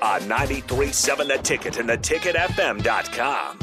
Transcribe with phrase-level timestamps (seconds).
[0.00, 3.58] On 93.7 The Ticket and theticketfm.com.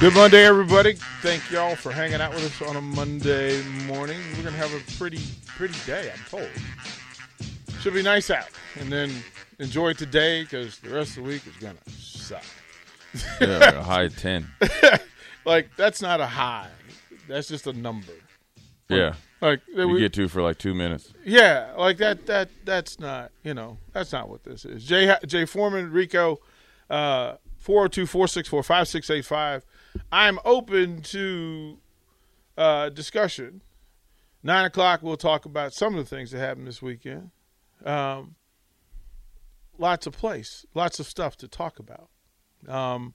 [0.00, 0.94] Good Monday, everybody.
[1.22, 4.20] Thank y'all for hanging out with us on a Monday morning.
[4.36, 6.12] We're gonna have a pretty, pretty day.
[6.12, 6.48] I'm told.
[7.80, 8.48] Should be nice out,
[8.80, 9.10] and then
[9.58, 12.44] enjoy today because the rest of the week is gonna suck.
[13.40, 14.46] Yeah, like a high ten.
[15.48, 16.68] Like that's not a high.
[17.26, 18.12] That's just a number.
[18.88, 21.12] Yeah, Like you we- get to for like two minutes.
[21.24, 22.26] Yeah, like that.
[22.26, 23.32] That that's not.
[23.42, 24.84] You know, that's not what this is.
[24.84, 26.38] Jay Jay Foreman, Rico,
[26.88, 29.64] uh, four zero two four six four five six eight five.
[30.12, 31.78] I'm open to
[32.56, 33.62] uh, discussion.
[34.42, 37.30] Nine o'clock, we'll talk about some of the things that happened this weekend.
[37.84, 38.36] Um,
[39.78, 42.08] lots of place, lots of stuff to talk about
[42.68, 43.14] um,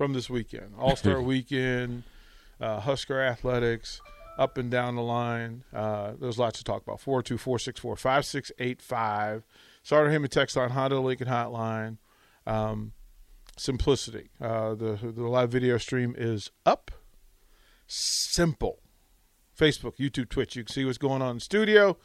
[0.00, 0.72] from this weekend.
[0.78, 2.04] All Star Weekend,
[2.58, 4.00] uh, Husker athletics,
[4.38, 5.62] up and down the line.
[5.74, 7.02] Uh, there's lots to talk about.
[7.02, 9.44] Four two four six four five six eight five.
[9.82, 11.98] Starter Hammond text line, Honda Lincoln Hotline.
[12.46, 12.92] Um,
[13.58, 14.30] simplicity.
[14.40, 16.90] Uh, the the live video stream is up.
[17.86, 18.78] Simple.
[19.54, 20.56] Facebook, YouTube, Twitch.
[20.56, 21.98] You can see what's going on in the studio.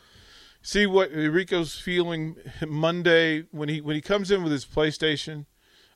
[0.62, 2.36] See what Rico's feeling
[2.68, 5.46] Monday when he when he comes in with his PlayStation.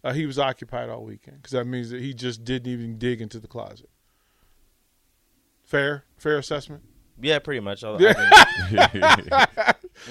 [0.04, 3.22] Uh, he was occupied all weekend because that means that he just didn't even dig
[3.22, 3.90] into the closet.
[5.64, 6.84] Fair, fair assessment.
[7.22, 7.84] Yeah, pretty much.
[7.84, 9.30] I, I mean,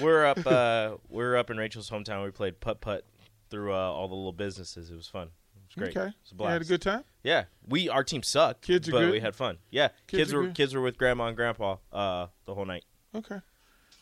[0.01, 0.45] we're up.
[0.45, 2.23] Uh, we're up in Rachel's hometown.
[2.23, 3.03] We played putt putt
[3.49, 4.91] through uh, all the little businesses.
[4.91, 5.29] It was fun.
[5.55, 5.97] It was great.
[5.97, 6.53] Okay, It was a you blast.
[6.53, 7.03] had a good time.
[7.23, 8.61] Yeah, we our team sucked.
[8.61, 9.11] Kids are but good?
[9.11, 9.57] we had fun.
[9.71, 10.55] Yeah, Kids kids, were good?
[10.55, 12.85] kids were with grandma and grandpa uh, the whole night.
[13.15, 13.39] Okay,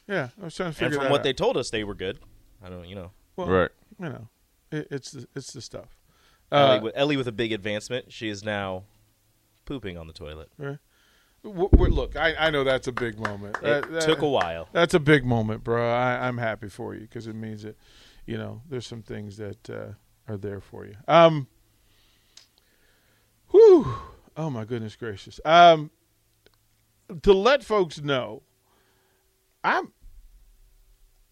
[0.07, 1.23] yeah, I was trying to And figure from that what out.
[1.23, 2.19] they told us, they were good.
[2.63, 3.69] I don't, you know, well, right.
[3.99, 4.27] you know,
[4.71, 5.97] it, it's the, it's the stuff.
[6.51, 8.11] Ellie, Uh, with, Ellie with a big advancement.
[8.11, 8.83] She is now
[9.65, 10.49] pooping on the toilet.
[11.43, 13.57] w- w- look, I, I know that's a big moment.
[13.57, 14.69] It That- that- took a while.
[14.71, 15.89] That's a big moment, bro.
[15.89, 17.77] I, I'm happy for you because it means that,
[18.25, 19.87] you know, there's some things that uh,
[20.27, 20.95] are there for you.
[21.07, 21.47] Um,
[23.51, 23.93] whew.
[24.35, 25.39] Oh my goodness gracious.
[25.45, 25.89] Um,
[27.23, 28.43] to let folks know,
[29.63, 29.91] I'm.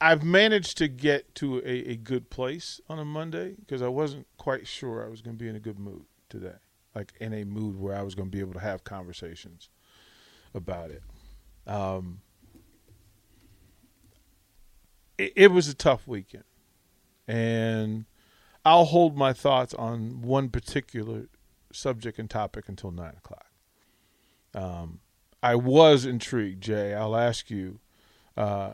[0.06, 4.28] I've managed to get to a, a good place on a Monday because I wasn't
[4.38, 6.58] quite sure I was going to be in a good mood today,
[6.94, 9.70] like in a mood where I was going to be able to have conversations
[10.54, 11.02] about it.
[11.66, 12.22] Um,
[15.18, 16.44] it, it was a tough weekend,
[17.28, 18.06] and
[18.64, 21.30] I'll hold my thoughts on one particular
[21.74, 23.48] subject and topic until nine o'clock.
[24.54, 25.00] Um,
[25.42, 26.94] I was intrigued, Jay.
[26.94, 27.80] I'll ask you,
[28.38, 28.74] uh,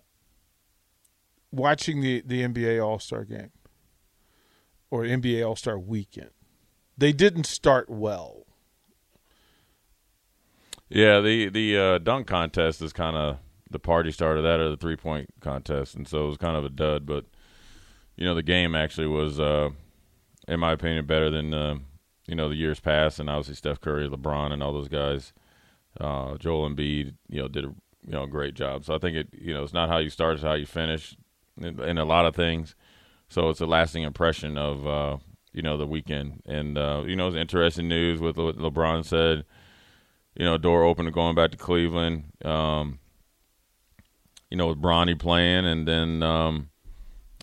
[1.52, 3.52] watching the the NBA All Star game
[4.90, 6.32] or NBA All Star Weekend,
[6.98, 8.46] they didn't start well.
[10.90, 13.38] Yeah, the the uh, dunk contest is kind of
[13.70, 16.58] the party starter of that, or the three point contest, and so it was kind
[16.58, 17.06] of a dud.
[17.06, 17.26] But
[18.18, 19.70] you know, the game actually was, uh,
[20.48, 21.76] in my opinion, better than uh,
[22.28, 25.34] you know the years past, and obviously Steph Curry, LeBron, and all those guys.
[26.00, 27.74] Uh, Joel Embiid, you know, did a
[28.06, 28.86] you know great job.
[28.86, 31.16] So I think it, you know, it's not how you start, it's how you finish,
[31.58, 32.76] in, a lot of things.
[33.30, 35.18] So it's a lasting impression of uh,
[35.54, 39.46] you know the weekend, and uh, you know it's interesting news with what LeBron said
[40.36, 42.24] you know, door open to going back to Cleveland.
[42.44, 43.00] Um,
[44.50, 46.70] you know, with Bronny playing, and then um,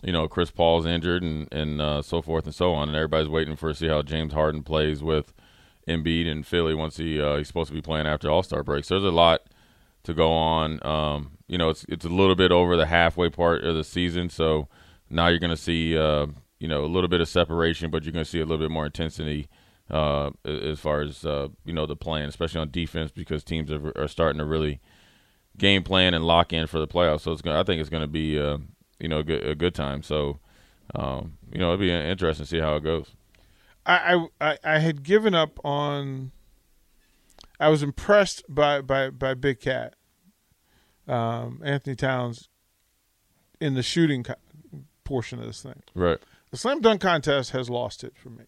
[0.02, 3.28] you know Chris Paul's injured, and and uh, so forth and so on, and everybody's
[3.28, 5.32] waiting for to see how James Harden plays with
[5.86, 8.84] Embiid in Philly once he uh, he's supposed to be playing after All Star break.
[8.84, 9.42] So there's a lot
[10.04, 10.84] to go on.
[10.86, 14.30] Um, you know, it's it's a little bit over the halfway part of the season,
[14.30, 14.68] so
[15.10, 16.26] now you're going to see uh,
[16.60, 18.70] you know a little bit of separation, but you're going to see a little bit
[18.70, 19.48] more intensity
[19.90, 23.92] uh, as far as uh, you know the plan, especially on defense, because teams are,
[23.96, 24.80] are starting to really
[25.56, 27.22] game plan and lock in for the playoffs.
[27.22, 28.58] So it's gonna, I think it's going to be uh,
[29.00, 30.02] you know a good, a good time.
[30.02, 30.38] So
[30.94, 33.10] um, you know it'll be interesting to see how it goes.
[33.86, 36.32] I, I I- I had given up on.
[37.60, 39.94] I was impressed by by by Big Cat,
[41.08, 42.48] um, Anthony Towns,
[43.60, 44.34] in the shooting co-
[45.04, 45.82] portion of this thing.
[45.94, 46.18] Right.
[46.50, 48.44] The slam dunk contest has lost it for me.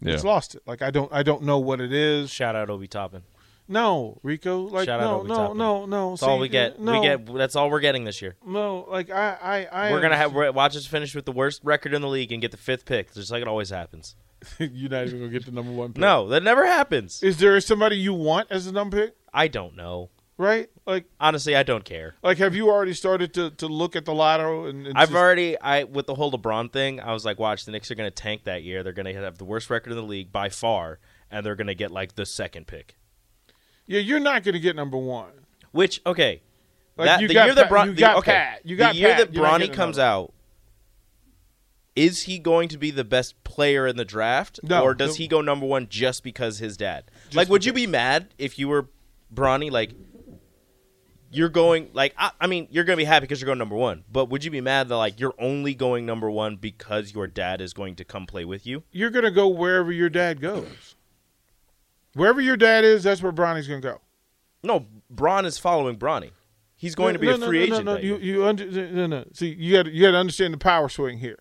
[0.00, 0.14] Yeah.
[0.14, 0.62] It's lost it.
[0.66, 2.30] Like I don't I don't know what it is.
[2.30, 3.22] Shout out Obi Toppin.
[3.66, 4.62] No, Rico.
[4.62, 5.58] Like Shout out no, Obi no, Toppin.
[5.58, 6.10] no, no.
[6.10, 6.78] That's all we get.
[6.78, 7.34] No, We get.
[7.34, 8.36] That's all we're getting this year.
[8.46, 8.86] no.
[8.90, 9.38] Like I,
[9.72, 9.92] I, I.
[9.92, 12.42] We're gonna have we're, watch us finish with the worst record in the league and
[12.42, 14.16] get the fifth pick, just like it always happens.
[14.58, 15.94] You're not even gonna get the number one.
[15.94, 16.00] Pick.
[16.00, 17.22] No, that never happens.
[17.22, 19.16] Is there somebody you want as a number pick?
[19.32, 20.10] I don't know.
[20.36, 20.68] Right?
[20.84, 22.16] Like, Honestly, I don't care.
[22.22, 24.66] like, have you already started to, to look at the lotto?
[24.66, 26.98] And, and I've just- already I with the whole LeBron thing.
[27.00, 28.82] I was like, watch the Knicks are going to tank that year.
[28.82, 30.98] They're going to have the worst record in the league by far,
[31.30, 32.96] and they're going to get like the second pick.
[33.86, 35.30] Yeah, you're not gonna get number one.
[35.70, 36.40] Which okay,
[36.96, 38.60] Like, that, you the got year that Bron, you the, got okay, Pat.
[38.64, 39.30] You got the year Pat.
[39.32, 40.32] that Bronny comes out.
[41.94, 44.82] Is he going to be the best player in the draft, No.
[44.82, 47.04] or does he go number one just because his dad?
[47.34, 48.88] like, would you be mad if you were
[49.32, 49.70] Bronny?
[49.70, 49.92] Like,
[51.34, 53.76] you're going like I, I mean, you're going to be happy because you're going number
[53.76, 54.04] one.
[54.10, 57.60] But would you be mad that like you're only going number one because your dad
[57.60, 58.84] is going to come play with you?
[58.92, 60.96] You're gonna go wherever your dad goes.
[62.14, 64.00] Wherever your dad is, that's where Bronny's gonna go.
[64.62, 66.30] No, Braun is following Bronny.
[66.76, 67.84] He's going to be No, a free no, agent.
[67.84, 69.24] No, no, you, you under, no, no.
[69.32, 71.38] See, you got you got to understand the power swing here.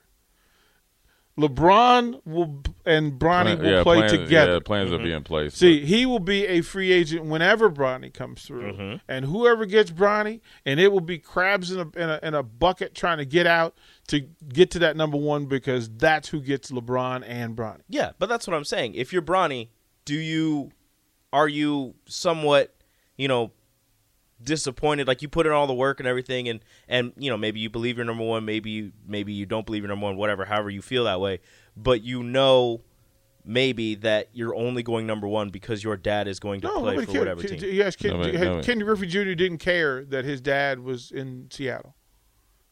[1.37, 4.53] LeBron will and Bronny Plan- will yeah, play plans, together.
[4.53, 5.55] Yeah, plans will be in place.
[5.55, 8.95] See, he will be a free agent whenever Bronny comes through, Mm-hmm.
[9.07, 12.43] and whoever gets Bronny, and it will be crabs in a, in a in a
[12.43, 13.75] bucket trying to get out
[14.09, 17.81] to get to that number one because that's who gets LeBron and Bronny.
[17.89, 18.93] Yeah, but that's what I'm saying.
[18.93, 19.69] If you're Bronny,
[20.05, 20.71] do you
[21.31, 22.75] are you somewhat,
[23.17, 23.51] you know,
[24.43, 25.07] disappointed?
[25.07, 27.69] Like you put in all the work and everything, and and you know maybe you
[27.69, 30.45] believe you're number one, maybe you, maybe you don't believe you're number one, whatever.
[30.45, 31.39] However you feel that way,
[31.77, 32.81] but you know
[33.45, 36.91] maybe that you're only going number one because your dad is going to No, play
[36.91, 37.21] nobody for cared.
[37.27, 37.73] whatever Ken- team.
[37.73, 39.33] Yes, Ken, Nobody- had- nobody- Ken Griffey Jr.
[39.33, 41.93] didn't care that his dad was in Seattle.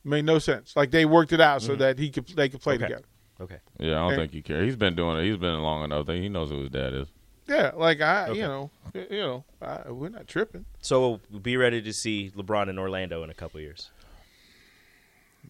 [0.06, 0.74] Made no sense.
[0.76, 2.84] Like they worked it out so that he could they could play Mm-hmm.
[2.86, 2.94] Okay.
[2.94, 3.08] together.
[3.42, 3.58] Okay.
[3.80, 4.66] Yeah, I don't And- think he cares.
[4.66, 5.26] He's been doing it.
[5.26, 7.08] He's been in long enough that he knows who his dad is.
[7.52, 10.64] Yeah, like I, you know, you know, I, we're not tripping.
[10.80, 13.92] So we'll be ready to see LeBron in Orlando in a couple years.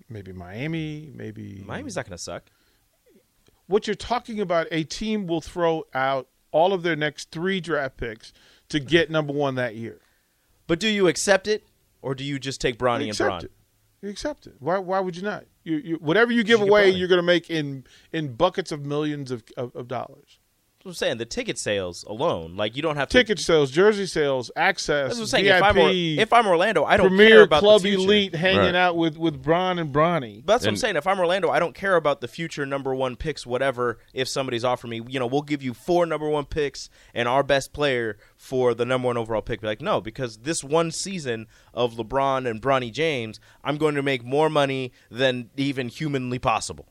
[0.09, 2.44] Maybe Miami, maybe Miami's not going to suck.
[3.68, 7.98] what you're talking about, a team will throw out all of their next three draft
[7.98, 8.33] picks
[8.69, 10.00] to get number one that year.
[10.68, 11.68] But do you accept it,
[12.01, 13.45] or do you just take Bronny and Bron?
[13.45, 13.51] it.
[14.01, 14.56] You accept it.
[14.59, 14.80] Why?
[14.80, 15.45] Why would you not?
[15.63, 18.86] You, you whatever you give You away, you're going to make in in buckets of
[18.86, 20.39] millions of, of, of dollars.
[20.81, 23.69] That's what I'm saying the ticket sales alone, like you don't have to Ticket sales,
[23.69, 25.45] jersey sales, access, That's what I'm saying.
[25.45, 28.04] VIP, If I'm, or, if I'm Orlando, I don't care about Club the future.
[28.04, 28.74] Elite hanging Right.
[28.74, 30.44] out with with Bron and Bronny.
[30.44, 30.95] But that's what I'm saying.
[30.95, 34.00] If I'm Orlando, I don't care about the future number one picks, whatever.
[34.12, 37.44] If somebody's offering me, you know, we'll give you four number one picks and our
[37.44, 39.62] best player for the number one overall pick.
[39.62, 41.45] Be like, no, because this one season
[41.75, 46.88] of LeBron and Bronny James, I'm going to make more money than even humanly possible.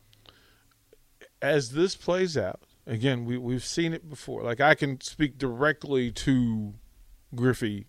[1.42, 2.60] as this plays out,
[2.90, 4.42] again, we we've seen it before.
[4.42, 6.74] Like I can speak directly to
[7.34, 7.86] Griffey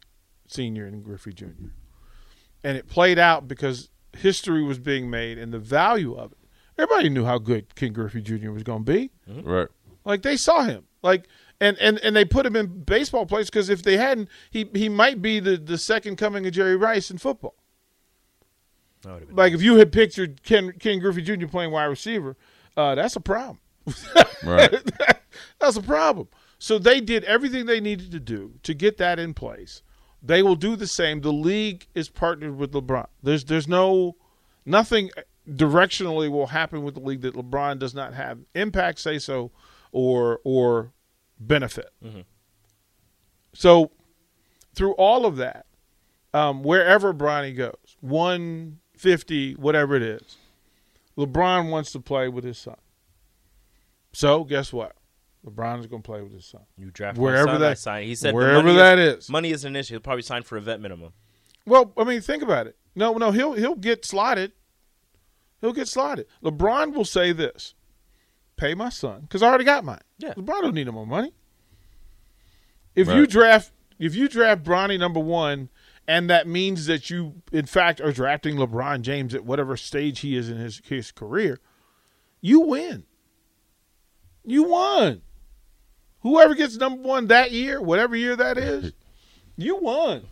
[0.48, 1.74] Senior and Griffey Junior,
[2.64, 6.38] and it played out because history was being made and the value of it.
[6.78, 8.52] Everybody knew how good Ken Griffey Jr.
[8.52, 9.12] was going to be.
[9.28, 9.68] Right.
[10.06, 10.86] Like they saw him.
[11.02, 11.28] Like
[11.60, 14.88] and and and they put him in baseball plays because if they hadn't, he he
[14.88, 17.56] might be the the second coming of Jerry Rice in football.
[19.02, 21.48] That would've Like if you had pictured Ken Ken Griffey Jr.
[21.48, 22.38] playing wide receiver,
[22.78, 23.60] uh, that's a problem.
[24.44, 24.74] Right.
[25.60, 26.28] That's a problem.
[26.58, 29.84] So they did everything they needed to do to get that in place.
[30.24, 31.22] They will do the same.
[31.22, 33.08] The league is partnered with LeBron.
[33.22, 34.16] There's there's no
[34.66, 35.12] nothing
[35.50, 39.52] directionally will happen with the league that LeBron does not have impact, say so,
[39.92, 40.92] or or
[41.40, 41.92] benefit.
[43.54, 43.92] So
[44.74, 45.66] through all of that,
[46.34, 50.38] um, wherever Bronny goes, one fifty, whatever it is,
[51.18, 52.78] LeBron wants to play with his son.
[54.22, 54.96] So guess what?
[55.44, 56.62] LeBron is going to play with his son.
[56.78, 58.06] You draft Wherever son, that- sign.
[58.06, 59.30] He said wherever that is, is.
[59.32, 59.96] Money is an issue.
[59.96, 61.14] He'll probably sign for a vet minimum.
[61.66, 62.78] Well, I mean, think about it.
[62.94, 64.52] No, no, he'll he'll get slotted.
[65.60, 66.28] He'll get slotted.
[66.44, 67.74] LeBron will say this:
[68.58, 70.36] "Pay my son because I already got mine." Yeah.
[70.36, 71.34] LeBron don't need no more money.
[72.94, 75.70] If you draft, if you draft Bronny number one,
[76.08, 80.36] and that means that you, in fact, are drafting LeBron James at whatever stage he
[80.36, 81.60] is in his his career,
[82.40, 83.06] you win.
[84.46, 85.22] You won.
[86.22, 88.94] Whoever gets number one that year, whatever year that is,
[89.58, 90.26] you won.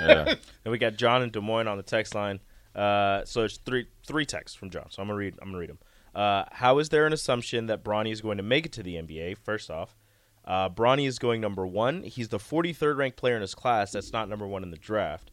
[0.00, 0.34] Yeah.
[0.64, 2.40] And we got John in Des Moines on the text line.
[2.74, 4.86] Uh, so it's three three texts from John.
[4.90, 5.34] So I'm gonna read.
[5.40, 5.78] I'm gonna read them.
[6.14, 8.96] Uh, how is there an assumption that Bronny is going to make it to the
[8.96, 9.38] NBA?
[9.38, 9.96] First off,
[10.44, 12.02] uh, Bronny is going number one.
[12.02, 13.92] He's the 43rd ranked player in his class.
[13.92, 15.30] That's not number one in the draft.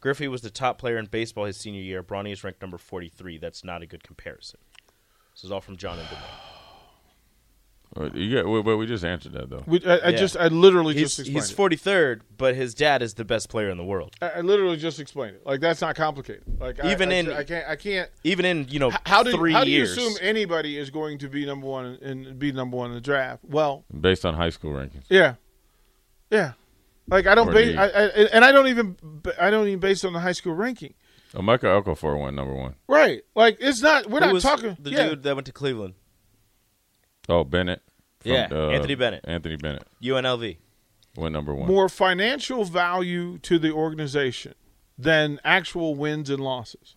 [0.00, 2.02] Griffey was the top player in baseball his senior year.
[2.02, 3.38] Bronny is ranked number 43.
[3.38, 4.60] That's not a good comparison.
[5.34, 6.16] This is all from John in Des
[7.96, 8.12] Moines.
[8.14, 9.62] You get, well, well, we just answered that though.
[9.66, 10.16] We, I, I Yeah.
[10.16, 13.48] just I literally He's just explained he's forty third, but his dad is the best
[13.48, 14.14] player in the world.
[14.20, 15.46] I, I literally just explained it.
[15.46, 16.42] Like that's not complicated.
[16.60, 18.10] Like Even I, in- I can't I can't.
[18.24, 19.92] Even in you know How do three how do you years.
[19.96, 23.44] assume anybody is going to be number one and be number one in the draft?
[23.44, 25.04] Well, Based on high school rankings.
[25.08, 25.34] yeah,
[26.30, 26.52] yeah.
[27.08, 27.76] Like I don't base.
[27.76, 28.96] I, I, and I don't even
[29.40, 30.94] I don't even base it on the high school ranking.
[31.34, 32.74] Oh, Michael Okafor went number one.
[32.88, 33.22] Right.
[33.34, 34.06] Like it's not.
[34.10, 34.76] We're Who not was talking.
[34.80, 35.08] the yeah.
[35.10, 35.94] dude that went to Cleveland,
[37.28, 37.82] Oh, Bennett.
[38.20, 39.24] from, Yeah, uh, Anthony Bennett.
[39.24, 40.56] Anthony Bennett UNLV.
[41.16, 41.66] went number one.
[41.68, 44.54] more financial value to the organization
[44.98, 46.96] than actual wins and losses.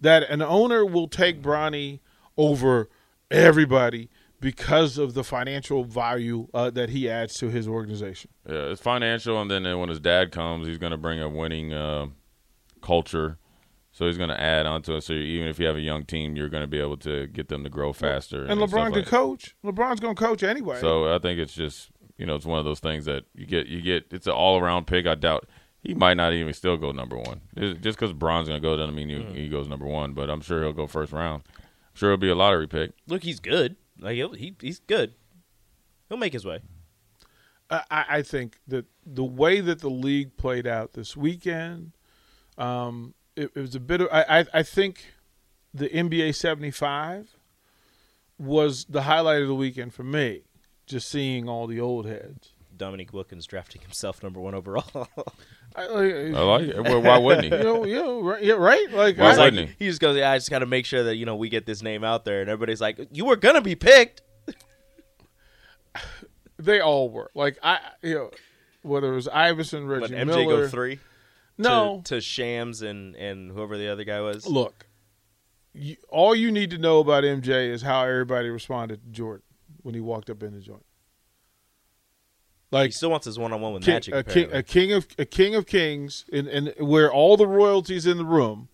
[0.00, 2.00] That an owner will take Bronny
[2.36, 2.88] over
[3.30, 4.08] everybody
[4.40, 8.30] because of the financial value uh, that he adds to his organization.
[8.48, 11.72] Yeah, it's financial, and then when his dad comes, he's going to bring a winning
[11.72, 12.06] uh,
[12.80, 13.38] culture.
[13.98, 15.00] So he's going to add onto it.
[15.00, 17.48] So even if you have a young team, you're going to be able to get
[17.48, 18.44] them to grow faster.
[18.44, 19.56] And stuff LeBron like coach.
[19.64, 20.78] LeBron's going to coach anyway.
[20.80, 23.66] So I think it's just you know it's one of those things that you get
[23.66, 25.08] you get it's an all around pick.
[25.08, 25.48] I doubt
[25.80, 27.40] he might not even still go number one.
[27.56, 29.34] Just because Bron's going to go doesn't mean he, Hmm.
[29.34, 30.12] he goes number one.
[30.12, 31.42] But I'm sure he'll go first round.
[31.56, 32.92] I'm sure it'll be a lottery pick.
[33.08, 33.74] Look, he's good.
[33.98, 35.14] Like he'll, he he's good.
[36.08, 36.60] He'll make his way.
[37.68, 41.96] I, I I think that the way that the league played out this weekend,
[42.56, 44.08] um, it, it was a bit of.
[44.10, 45.14] I, I, I think
[45.72, 47.36] the NBA 75
[48.38, 50.42] was the highlight of the weekend for me,
[50.86, 52.52] just seeing all the old heads.
[52.76, 55.08] Dominique Wilkins drafting himself number one overall.
[55.76, 56.80] I, like, I like it.
[56.82, 57.50] Well, why wouldn't he?
[57.58, 58.90] you know, you know, right, yeah, right.
[58.92, 59.74] Like, Why I, wouldn't he?
[59.78, 61.66] he just goes, yeah, I just got to make sure that you know we get
[61.66, 64.22] this name out there, and everybody's like, you were gonna be picked.
[66.58, 67.30] they all were.
[67.34, 68.30] Like, I, you know,
[68.82, 70.98] whether it was Iverson, Reggie When MJ Miller, go three,
[71.58, 74.46] no, to, to Shams and and whoever the other guy was.
[74.46, 74.86] look,
[75.74, 79.42] you, all you need to know about MJ is how everybody responded to Jordan
[79.82, 80.84] when he walked up in the joint.
[82.70, 84.14] Like he Like still wants his one on one with king, Magic.
[84.14, 88.06] a king, a king of a king of kings, and, and where all the royalties
[88.06, 88.68] in the room,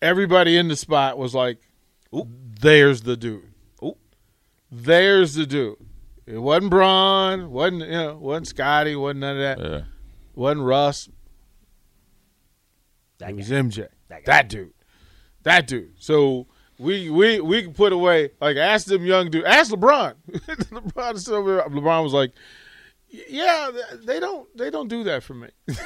[0.00, 1.58] everybody in the spot was like,
[2.14, 2.26] Ooh.
[2.60, 3.52] "There's the dude.
[3.82, 3.96] Ooh.
[4.70, 5.76] There's the dude."
[6.24, 9.80] It wasn't Braun, wasn't you know, wasn't Scotty, wasn't none of that, Yeah.
[10.34, 11.08] wasn't Russ.
[13.22, 13.36] That it guy.
[13.38, 13.88] was MJ.
[14.08, 14.72] That That, dude.
[15.44, 15.94] That dude.
[15.98, 16.46] So
[16.78, 19.44] we we we can put away like ask them young dude.
[19.44, 20.14] Ask LeBron.
[20.32, 21.64] LeBron is over there.
[21.68, 22.32] LeBron was like,
[23.08, 23.70] yeah,
[24.04, 25.48] they don't they don't do that for me.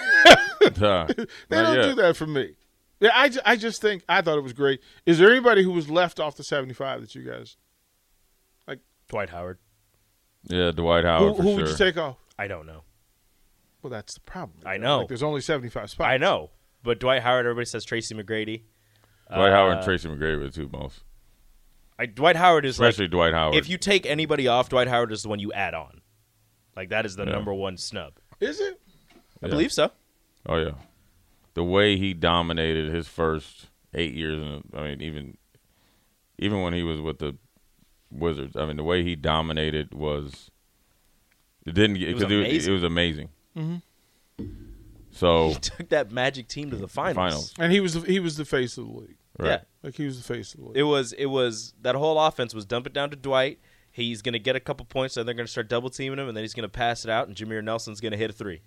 [0.81, 1.27] Nah, They
[1.63, 1.83] don't yet.
[1.91, 2.57] do that for me.
[2.99, 4.81] Yeah, I, ju- I just think I thought it was great.
[5.05, 7.57] Is there anybody who was left off the seventy five that you guys
[8.67, 8.81] like?
[9.09, 9.59] Dwight Howard.
[10.49, 11.57] Yeah, Dwight who, Howard for who sure.
[11.59, 12.17] would you take off?
[12.39, 12.83] I don't know.
[13.83, 14.59] Well, that's the problem.
[14.67, 15.01] I know.
[15.01, 16.09] Like, there's only seventy five spots.
[16.09, 16.51] I know,
[16.87, 17.45] but Dwight Howard.
[17.47, 18.63] Everybody says Tracy McGrady.
[19.29, 21.03] Dwight Howard and Uh, Tracy McGrady were the two most.
[21.99, 23.57] I, Dwight Howard is like Especially Dwight Howard.
[23.57, 26.01] if you take anybody off, Dwight Howard is the one you add on.
[26.77, 27.33] Like that is the Yeah.
[27.33, 28.15] number one snub.
[28.41, 28.81] Is it?
[29.43, 29.49] I Yeah.
[29.49, 29.91] believe so.
[30.47, 30.73] Oh yeah,
[31.55, 35.37] the way he dominated his first eight years, in I mean, even
[36.39, 37.37] even when he was with the
[38.11, 40.51] Wizards, I mean, the way he dominated was
[41.65, 42.71] it didn't get It was because it, amazing.
[42.71, 43.29] it was amazing.
[45.17, 47.17] So He took that Magic team to the finals.
[47.17, 49.17] finals, And he was the, he was the face of the league.
[49.39, 49.49] right?
[49.49, 50.77] Yeah, Like he was the face of the league.
[50.77, 51.13] it was.
[51.13, 53.59] It was that whole offense was dump it down to Dwight.
[53.91, 56.45] He's gonna get a couple points, and they're gonna start double teaming him, and then
[56.45, 58.61] he's gonna pass it out, and Jameer Nelson's gonna hit a three.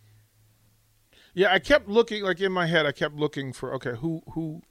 [1.36, 2.86] Yeah, I kept looking like in my head.
[2.88, 4.62] I kept looking for okay, who who?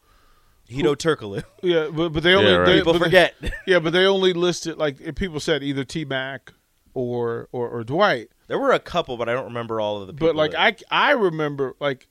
[0.68, 1.42] Hedo Turkoglu.
[1.62, 2.66] Yeah, but but they only Yeah, right.
[2.66, 3.34] they, People but they- forget.
[3.66, 6.52] yeah, but they only listed like if people said either T Mac
[6.92, 8.28] or, or or Dwight.
[8.48, 10.12] There were a couple, but I don't remember all of the.
[10.12, 12.08] people But like that- I I remember like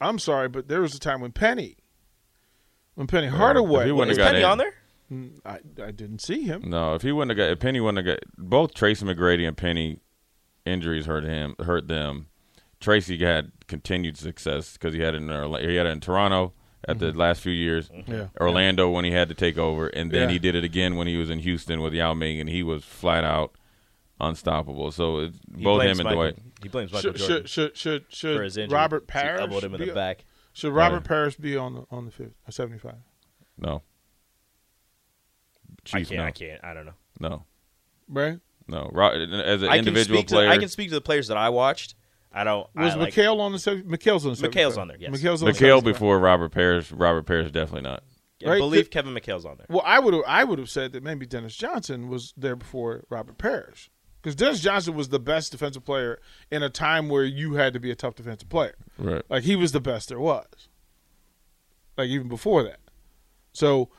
[0.00, 1.76] I'm sorry, but there was a time when Penny,
[2.94, 4.50] when Penny Hardaway, If he wouldn't is have got Penny in.
[4.50, 4.74] on there?
[5.12, 6.62] Mm, I I didn't see him.
[6.66, 9.56] No, if he wouldn't have got, if Penny wouldn't have got, both Tracy McGrady and
[9.56, 10.00] Penny
[10.66, 12.26] injuries hurt him, hurt them.
[12.80, 15.28] Tracy had continued success because he had it in
[15.68, 16.52] he had it in Toronto
[16.86, 17.18] at the mm-hmm.
[17.18, 17.88] last few years.
[17.88, 18.12] Mm-hmm.
[18.12, 18.26] Yeah.
[18.40, 20.32] Orlando when he had to take over, and then Yeah.
[20.34, 22.84] he did it again when he was in Houston with Yao Ming, and he was
[22.84, 23.52] flat out
[24.20, 24.90] unstoppable.
[24.92, 26.38] So it's He both him and Michael- Dwight.
[26.62, 28.76] He blames Michael Should, Jordan should should should for his should injury.
[28.76, 30.24] Robert He Parish elbowed him in the back.
[30.52, 31.04] Should Robert Right.
[31.04, 32.94] Parish be on the on the fifth, uh, 75?
[33.58, 33.82] No,
[35.92, 36.10] I can't.
[36.12, 36.64] no, I can't.
[36.64, 36.94] I don't know.
[37.20, 37.44] no,
[38.08, 38.38] Right?
[38.68, 38.90] no.
[38.94, 41.50] As an I individual speak player, To, I can speak to the players that I
[41.50, 41.94] watched.
[42.32, 42.66] I don't.
[42.74, 43.88] Was I, like, McHale on the 70?
[43.88, 44.50] McHale's on the 75.
[44.72, 45.10] McHale's on there, yes.
[45.10, 45.84] McHale's on the McHale 75.
[45.84, 46.90] before Robert Parish.
[46.90, 48.02] Robert Parish definitely not.
[48.44, 48.58] I right?
[48.58, 49.66] believe Kevin McHale's on there.
[49.68, 53.38] Well, I would I would have said that maybe Dennis Johnson was there before Robert
[53.38, 53.90] Parish.
[54.24, 56.18] Because Dennis Johnson was the best defensive player
[56.50, 58.74] in a time where you had to be a tough defensive player.
[58.96, 59.20] Right.
[59.28, 60.46] Like he was the best there was.
[61.98, 62.80] Like even before that.
[63.52, 63.90] So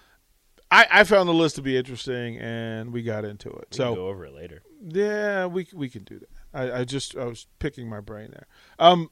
[0.71, 3.67] I, I found the list to be interesting, and we got into it.
[3.69, 4.63] We so can go over it later.
[4.83, 6.29] yeah, we we can do that.
[6.55, 8.47] I, I just I was picking my brain there.
[8.79, 9.11] Um,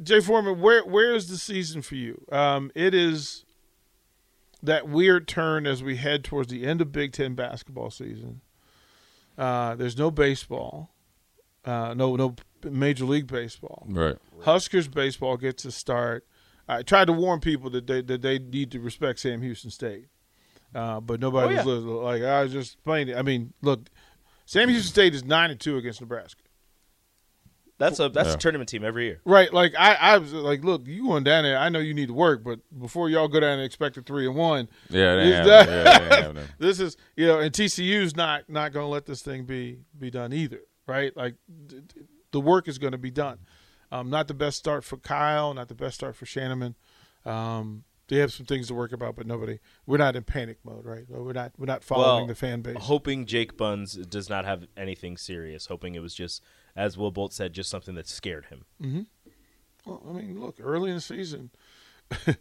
[0.00, 2.24] Jay Foreman, where where is the season for you?
[2.30, 3.44] Um, it is
[4.62, 8.42] that weird turn as we head towards the end of Big Ten basketball season.
[9.38, 10.90] Uh, there's no baseball,
[11.64, 12.34] uh, no no
[12.64, 13.86] Major League Baseball.
[13.88, 14.16] Right.
[14.42, 16.26] Huskers baseball gets a start.
[16.68, 20.06] I tried to warn people that they that they need to respect Sam Houston State,
[20.74, 21.56] uh, but nobody Oh, yeah.
[21.64, 21.94] was listening.
[22.02, 23.14] like I was just playing.
[23.14, 23.88] I mean, look,
[24.46, 26.41] Sam Houston State is nine and two against Nebraska.
[27.82, 28.34] That's a that's Yeah.
[28.34, 29.20] a tournament team every year.
[29.24, 31.58] Right, like I, I was like, look, you going down there.
[31.58, 34.26] I know you need to work, but before y'all go down and expect a three
[34.26, 37.52] and one, Yeah, they Is have, that- yeah, they have this is you know, and
[37.52, 41.16] TCU's not not going to let this thing be be done either, right?
[41.16, 41.34] Like
[41.66, 43.38] d- d- the work is going to be done.
[43.90, 46.74] Um, not the best start for Kyle, not the best start for Schanaman.
[47.26, 49.58] Um, they have some things to work about, but nobody.
[49.86, 51.04] We're not in panic mode, right?
[51.08, 51.52] We're not.
[51.58, 52.76] We're not following Well, the fan base.
[52.80, 55.66] Hoping Jake Buns does not have anything serious.
[55.66, 56.42] Hoping it was just,
[56.76, 59.06] as Will Bolt said, just something that scared him.
[59.84, 61.50] Well, I mean, look, early in the season,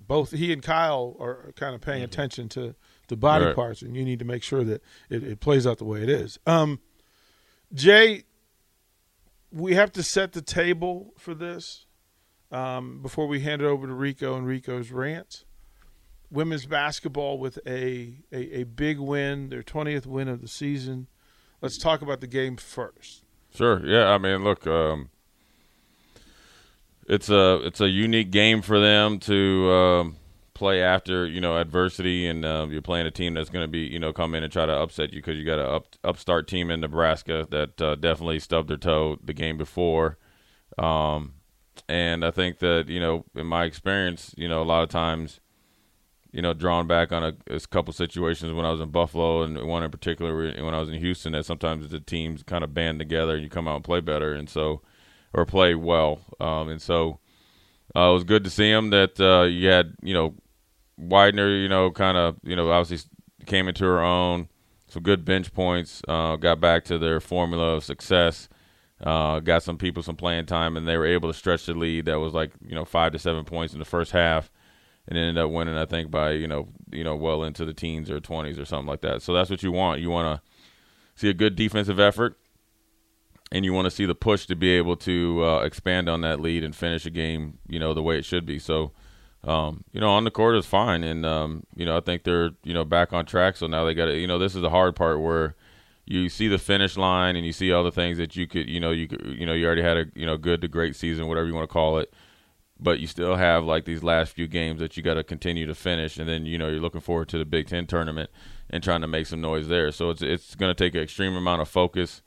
[0.00, 2.74] both he and Kyle are kind of paying attention to
[3.08, 3.54] the body Right.
[3.54, 6.08] parts, and you need to make sure that it, it plays out the way it
[6.10, 6.38] is.
[6.46, 6.80] Um,
[7.72, 8.24] Jay,
[9.50, 11.86] we have to set the table for this
[12.52, 15.44] um, before we hand it over to Rico and Rico's rant.
[16.30, 21.06] Women's basketball with a, a, a big win, their 20th win of the season.
[21.62, 23.24] Let's talk about the game first.
[23.54, 23.84] Sure.
[23.84, 24.08] Yeah.
[24.10, 25.10] I mean, look, um,
[27.08, 30.16] it's a it's a unique game for them to um,
[30.54, 33.80] play after you know adversity, and uh, you're playing a team that's going to be
[33.80, 36.46] you know come in and try to upset you because you got an up, upstart
[36.46, 40.18] team in Nebraska that uh, definitely stubbed their toe the game before.
[40.76, 41.34] Um,
[41.88, 45.40] and I think that you know, in my experience, you know, a lot of times
[46.30, 49.66] you know, drawn back on a, a couple situations when I was in Buffalo and
[49.66, 52.98] one in particular when I was in Houston that sometimes the teams kind of band
[52.98, 54.82] together and you come out and play better and so
[55.32, 56.20] or play well.
[56.40, 57.20] Um, and so
[57.96, 60.34] uh, it was good to see him that uh, you had, you know,
[61.00, 63.08] Weidner, you know, kind of, you know, obviously
[63.46, 64.48] came into her own,
[64.88, 68.48] some good bench points, uh, got back to their formula of success.
[69.00, 72.06] Uh, got some people some playing time, and they were able to stretch the lead.
[72.06, 74.50] That was like you know five to seven points in the first half,
[75.08, 75.76] and ended up winning.
[75.76, 78.86] I think by you know you know well into the teens or twenties or something
[78.86, 79.22] like that.
[79.22, 80.00] So that's what you want.
[80.00, 80.50] You want to
[81.16, 82.38] see a good defensive effort,
[83.50, 86.40] and you want to see the push to be able to uh, expand on that
[86.40, 88.58] lead and finish a game you know the way it should be.
[88.58, 88.92] So.
[89.44, 92.50] Um, you know, on the court is fine, and um, you know, I think they're
[92.64, 93.56] you know back on track.
[93.56, 95.54] So now they got to, you know, this is the hard part where
[96.08, 98.80] you see the finish line and you see all the things that you could, you
[98.80, 101.28] know, you could, you know, you already had a you know good to great season,
[101.28, 102.12] whatever you want to call it,
[102.80, 105.74] but you still have like these last few games that you got to continue to
[105.74, 108.30] finish, and then you know you're looking forward to the Big Ten tournament
[108.70, 109.90] and trying to make some noise there.
[109.90, 112.22] So it's it's going to take an extreme amount of focus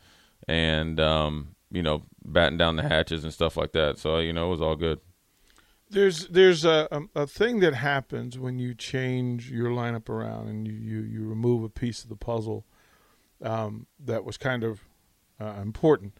[0.47, 3.97] and um, you know batting down the hatches and stuff like that.
[3.97, 4.99] So you know it was all good.
[5.89, 10.73] There's there's a, a thing that happens when you change your lineup around and you
[10.73, 12.65] you, you remove a piece of the puzzle
[13.41, 14.81] um, that was kind of
[15.39, 16.13] uh, important.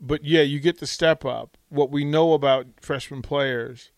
[0.00, 1.56] But yeah, you get the step up.
[1.68, 3.90] What we know about freshman players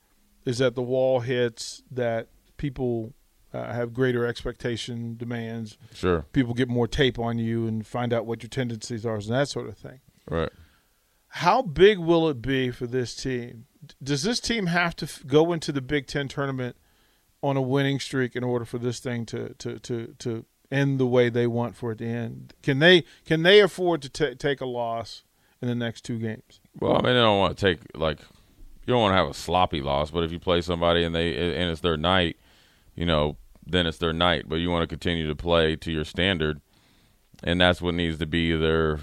[0.45, 3.13] is that the wall hits, that people
[3.53, 5.77] uh, have greater expectation demands.
[5.95, 9.25] Sure, People get more tape on you and find out what your tendencies are and
[9.31, 10.01] that sort of thing.
[10.29, 10.51] right.
[11.29, 13.67] How big will it be for this team?
[14.03, 16.77] Does this team have to f- go into the Big Ten tournament
[17.43, 21.07] on a winning streak in order for this thing to to to, to end the
[21.07, 22.55] way they want for it to end?
[22.63, 25.25] Can they can they afford to ta take a loss
[25.63, 26.61] in the next two games?
[26.79, 29.35] Well, I mean, they don't want to take like you don't want to have a
[29.35, 32.37] sloppy loss, but if you play somebody and they and it's their night,
[32.95, 34.49] you know, then it's their night.
[34.49, 36.61] But you want to continue to play to your standard,
[37.43, 39.01] and that's what needs to be their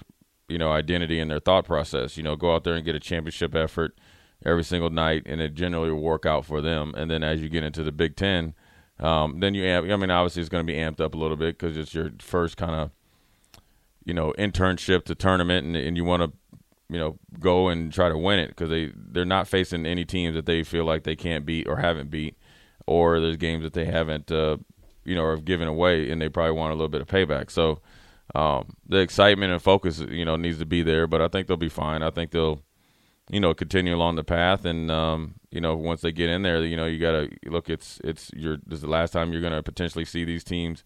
[0.48, 2.18] you know identity and their thought process.
[2.18, 3.98] You know, go out there and get a championship effort
[4.46, 6.94] every single night, and it generally will work out for them.
[6.96, 8.54] And then as you get into the Big Ten,
[9.00, 9.90] um, then you amp.
[9.90, 12.12] I mean, obviously it's going to be amped up a little bit because it's your
[12.20, 12.92] first kind of
[14.06, 16.38] you know internship to tournament, and, and you want to
[16.90, 20.36] you know go and try to win it because they they're not facing any teams
[20.36, 22.38] that they feel like they can't beat or haven't beat,
[22.86, 24.58] or there's games that they haven't uh,
[25.04, 27.50] you know have given away, and they probably want a little bit of payback.
[27.52, 27.80] So
[28.36, 31.58] um, the excitement and focus you know needs to be there, but I think they'll
[31.58, 32.04] be fine.
[32.04, 32.62] I think they'll
[33.30, 36.64] you know continue along the path, and um, you know once they get in there,
[36.64, 37.70] you know you got to look.
[37.70, 40.84] It's it's your this is the last time you're to potentially see these teams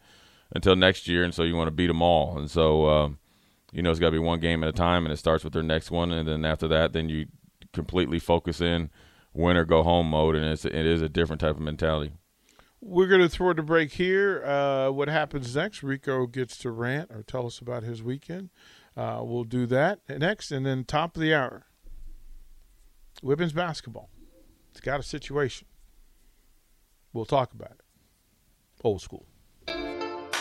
[0.53, 2.88] until next year, and so you want to beat them all, and so.
[2.89, 3.19] Um,
[3.71, 5.53] you know, it's got to be one game at a time, and it starts with
[5.53, 7.27] their next one, and then after that, then you
[7.73, 8.89] completely focus in
[9.34, 12.13] win or go home mode, and it's it is a different type of mentality.
[12.82, 14.43] We're going to throw the break here.
[14.45, 15.82] Uh, what happens next?
[15.82, 18.49] Rico gets to rant or tell us about his weekend.
[18.95, 21.65] Uh, we'll do that next, and then top of the hour,
[23.21, 24.10] women's basketball.
[24.71, 25.67] It's got a situation.
[27.13, 27.82] We'll talk about it.
[28.84, 29.25] Old school.